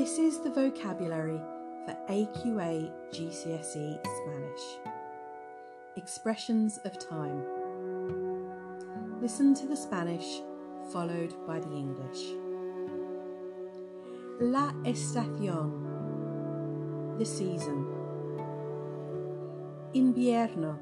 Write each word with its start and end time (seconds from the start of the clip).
This 0.00 0.16
is 0.18 0.38
the 0.38 0.48
vocabulary 0.48 1.38
for 1.84 1.94
AQA 2.08 2.90
GCSE 3.12 4.00
Spanish. 4.16 4.64
Expressions 5.94 6.78
of 6.86 6.98
time. 6.98 7.44
Listen 9.20 9.52
to 9.52 9.66
the 9.66 9.76
Spanish 9.76 10.40
followed 10.90 11.34
by 11.46 11.60
the 11.60 11.70
English. 11.70 12.32
La 14.40 14.72
estación. 14.86 15.68
The 17.18 17.26
season. 17.26 17.84
Invierno. 19.92 20.78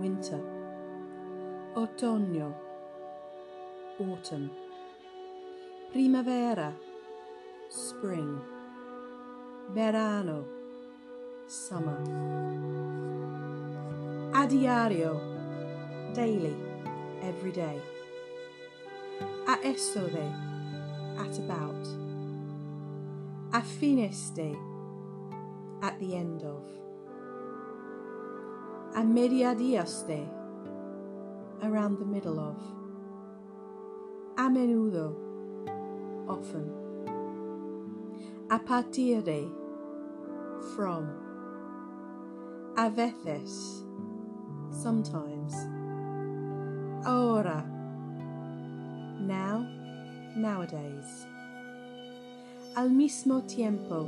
Winter. 0.00 0.40
Otoño. 1.76 2.54
Autumn. 4.00 4.50
Primavera. 5.92 6.72
Spring. 7.72 8.38
Verano. 9.70 10.44
Summer. 11.46 11.96
A 14.34 14.46
diario. 14.46 15.18
Daily. 16.12 16.54
Every 17.22 17.50
day. 17.50 17.80
A 19.48 19.56
eso 19.64 20.06
de. 20.06 20.28
At 21.16 21.38
about. 21.38 21.88
A 23.54 23.62
fines 23.62 24.34
de. 24.34 24.54
At 25.80 25.98
the 25.98 26.14
end 26.14 26.42
of. 26.42 26.68
A 28.96 29.00
mediados 29.00 30.06
de. 30.06 30.28
Around 31.62 32.00
the 32.00 32.04
middle 32.04 32.38
of. 32.38 32.58
A 34.36 34.50
menudo. 34.50 35.16
Often. 36.28 36.81
A 38.52 38.58
partir 38.58 39.22
de. 39.22 39.50
From. 40.76 41.08
A 42.76 42.90
veces. 42.90 43.82
Sometimes. 44.70 45.54
Ahora. 47.06 47.64
Now. 49.20 49.66
Nowadays. 50.36 51.24
Al 52.76 52.90
mismo 52.90 53.40
tiempo. 53.48 54.06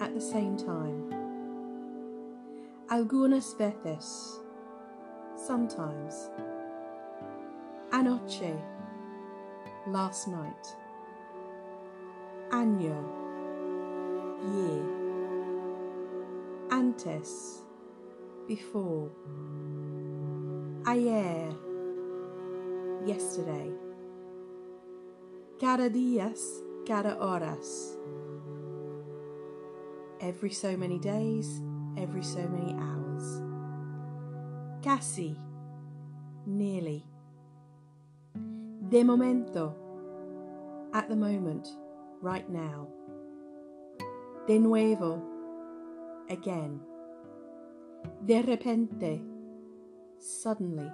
At 0.00 0.12
the 0.14 0.20
same 0.20 0.56
time. 0.56 1.14
Algunas 2.90 3.56
veces. 3.56 4.40
Sometimes. 5.36 6.28
Anoche. 7.92 8.56
Last 9.86 10.26
night. 10.26 10.81
Año. 12.52 12.94
Year. 14.52 14.84
Antes. 16.70 17.62
Before. 18.46 19.10
Ayer. 20.86 21.48
Yesterday. 23.06 23.72
Cada 25.58 25.88
días, 25.88 26.62
cada 26.86 27.16
horas. 27.16 27.96
Every 30.20 30.50
so 30.50 30.76
many 30.76 30.98
days, 30.98 31.62
every 31.96 32.22
so 32.22 32.46
many 32.48 32.74
hours. 32.74 33.40
Casi. 34.82 35.38
Nearly. 36.44 37.06
De 38.90 39.02
momento. 39.04 39.74
At 40.92 41.08
the 41.08 41.16
moment, 41.16 41.66
right 42.22 42.48
now. 42.48 42.86
De 44.46 44.58
nuevo. 44.58 45.20
Again. 46.30 46.80
De 48.24 48.42
repente. 48.42 49.20
Suddenly. 50.18 50.90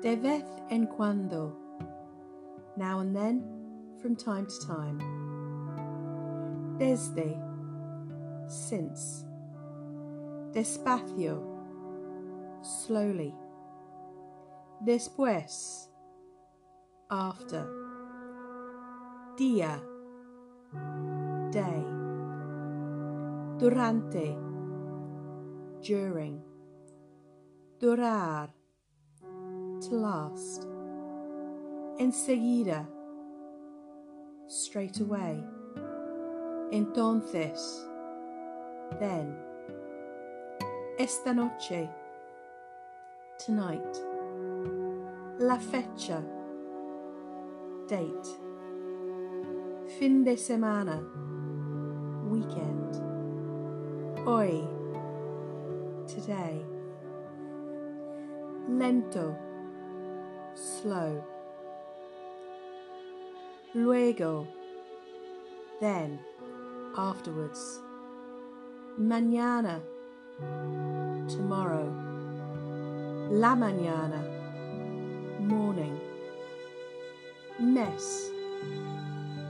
De 0.00 0.16
vez 0.16 0.44
en 0.70 0.86
cuando. 0.86 1.52
Now 2.76 3.00
and 3.00 3.14
then, 3.14 3.42
from 4.00 4.14
time 4.14 4.46
to 4.46 4.66
time. 4.66 4.98
Desde. 6.78 7.36
Since. 8.46 9.24
Despacio. 10.52 11.42
Slowly. 12.62 13.34
Después. 14.84 15.88
After. 17.10 17.85
Día. 19.36 19.78
Day. 21.52 21.84
Durante. 23.58 24.34
During. 25.82 26.40
Durar. 27.78 28.48
To 29.20 29.94
last. 29.94 30.66
Enseguida. 31.98 32.86
Straight 34.46 35.00
away. 35.00 35.44
Entonces. 36.72 37.84
Then. 38.98 39.36
Esta 40.98 41.34
noche. 41.34 41.90
Tonight. 43.44 44.00
La 45.38 45.58
fecha. 45.58 46.24
Date. 47.86 48.45
Fin 49.86 50.24
de 50.24 50.36
semana. 50.36 51.00
Weekend. 52.28 52.96
Hoy. 54.26 54.66
Today. 56.08 56.64
Lento. 58.68 59.36
Slow. 60.54 61.22
Luego. 63.74 64.48
Then. 65.80 66.18
Afterwards. 66.96 67.80
Mañana. 68.98 69.80
Tomorrow. 71.28 71.92
La 73.30 73.54
mañana. 73.54 74.20
Morning. 75.38 75.96
Mes. 77.60 78.32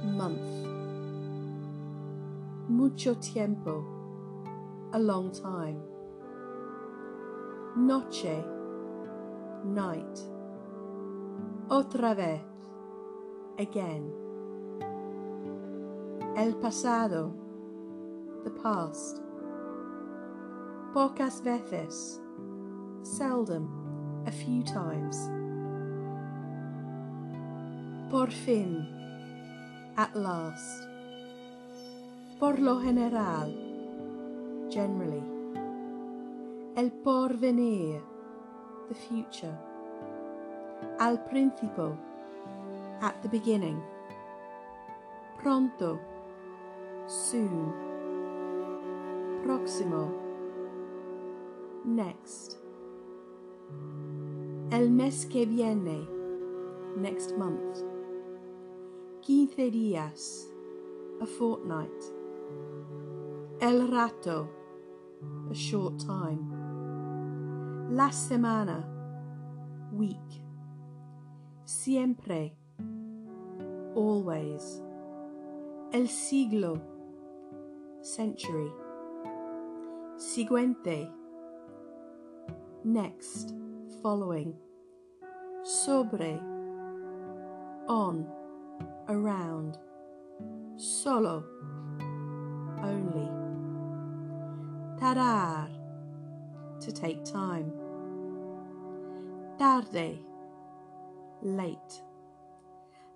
Month. 0.06 0.68
Mucho 2.68 3.14
tiempo. 3.14 3.84
A 4.92 4.98
long 4.98 5.30
time. 5.32 5.82
Noche. 7.76 8.44
Night. 9.64 10.20
Otra 11.68 12.14
vez. 12.14 12.40
Again. 13.58 14.12
El 16.36 16.54
pasado. 16.54 17.34
The 18.44 18.50
past. 18.50 19.20
Pocas 20.94 21.42
veces. 21.42 22.20
Seldom. 23.02 23.68
A 24.26 24.30
few 24.30 24.62
times. 24.62 25.16
Por 28.10 28.30
fin. 28.30 29.05
At 29.96 30.14
last. 30.14 30.86
Por 32.38 32.58
lo 32.58 32.78
general. 32.82 33.50
Generally. 34.68 35.22
El 36.76 36.90
porvenir. 36.92 38.02
The 38.90 38.94
future. 38.94 39.56
Al 40.98 41.24
principio. 41.30 41.96
At 43.00 43.22
the 43.22 43.28
beginning. 43.30 43.82
Pronto. 45.42 45.98
Soon. 47.06 47.72
Próximo. 49.44 50.12
Next. 51.86 52.58
El 54.70 54.90
mes 54.90 55.24
que 55.24 55.46
viene. 55.46 56.06
Next 56.98 57.34
month. 57.38 57.95
Quince 59.26 59.72
días. 59.72 60.48
A 61.20 61.26
fortnight. 61.26 61.90
El 63.60 63.88
rato. 63.88 64.48
A 65.50 65.52
short 65.52 65.98
time. 65.98 66.38
La 67.90 68.12
semana. 68.12 68.86
Week. 69.90 70.44
Siempre. 71.64 72.56
Always. 73.96 74.80
El 75.92 76.06
siglo. 76.06 76.80
Century. 78.02 78.70
Siguiente. 80.18 81.10
Next. 82.84 83.52
Following. 84.04 84.54
Sobre. 85.64 86.40
On. 87.88 88.45
Around. 89.08 89.78
Solo. 90.76 91.44
Only. 92.82 93.28
Tardar. 94.98 95.68
To 96.80 96.92
take 96.92 97.24
time. 97.24 97.72
Tarde. 99.58 100.18
Late. 101.42 102.02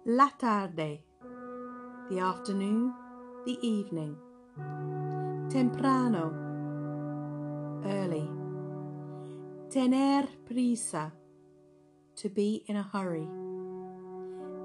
La 0.07 0.29
tarde. 0.39 1.01
The 2.09 2.19
afternoon, 2.21 2.95
the 3.45 3.59
evening. 3.61 4.17
Temprano. 5.51 6.33
Early. 7.85 8.29
Tener 9.71 10.29
prisa. 10.49 11.11
To 12.17 12.29
be 12.29 12.65
in 12.69 12.77
a 12.77 12.83
hurry. 12.83 13.27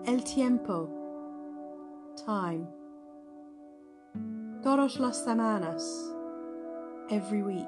El 0.06 0.19
tiempo. 0.21 1.05
Time. 2.16 2.68
Todos 4.64 5.00
las 5.00 5.24
semanas. 5.24 6.14
Every 7.10 7.44
week. 7.44 7.68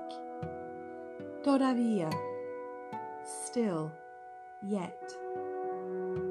Todavía. 1.44 2.10
Still. 3.24 3.92
Yet. 4.64 4.96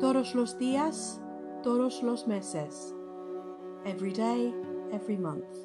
Todos 0.01 0.35
los 0.35 0.59
días. 0.59 1.21
Todos 1.63 2.03
los 2.03 2.27
meses. 2.27 2.95
Every 3.85 4.13
day. 4.13 4.55
Every 4.93 5.19
month. 5.19 5.57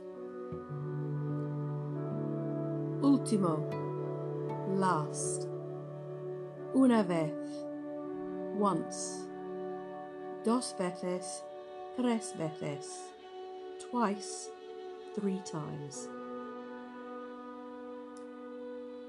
Último. 3.01 3.68
Last. 4.75 5.48
Una 6.74 7.03
vez. 7.03 7.33
Once. 8.59 9.27
Dos 10.44 10.75
veces. 10.77 11.44
Tres 11.99 12.33
veces. 12.38 12.99
Twice. 13.89 14.49
Three 15.13 15.41
times. 15.45 16.07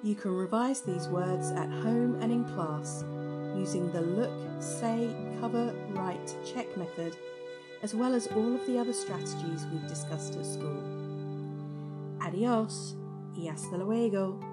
You 0.02 0.17
can 0.17 0.34
revise 0.34 0.81
these 0.81 1.06
words 1.06 1.52
at 1.52 1.70
home 1.70 2.19
and 2.20 2.32
in 2.32 2.44
class 2.44 3.05
using 3.56 3.93
the 3.93 4.00
look, 4.00 4.32
say, 4.58 5.08
cover, 5.40 5.73
write, 5.90 6.34
check 6.44 6.76
method, 6.76 7.17
as 7.84 7.94
well 7.94 8.14
as 8.14 8.26
all 8.29 8.55
of 8.55 8.67
the 8.67 8.79
other 8.79 8.93
strategies 8.93 9.64
we've 9.70 9.87
discussed 9.87 10.34
at 10.34 10.44
school. 10.44 10.82
Adios 12.20 12.96
y 13.37 13.49
hasta 13.49 13.76
luego. 13.76 14.51